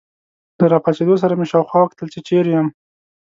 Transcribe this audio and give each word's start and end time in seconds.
له 0.59 0.65
راپاڅېدو 0.73 1.15
سره 1.23 1.33
مې 1.39 1.45
شاوخوا 1.51 1.79
وکتل، 1.81 2.07
چې 2.13 2.19
چیرې 2.27 2.51
یم. 2.55 2.67